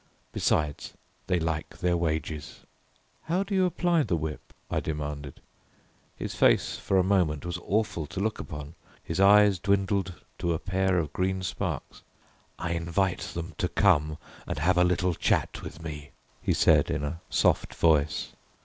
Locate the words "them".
13.19-13.53